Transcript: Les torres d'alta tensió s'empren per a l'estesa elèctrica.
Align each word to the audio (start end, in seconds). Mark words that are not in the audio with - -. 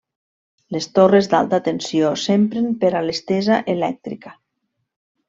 Les 0.75 0.85
torres 0.99 1.27
d'alta 1.33 1.59
tensió 1.67 2.09
s'empren 2.21 2.71
per 2.85 2.91
a 2.97 3.03
l'estesa 3.09 3.59
elèctrica. 3.75 4.35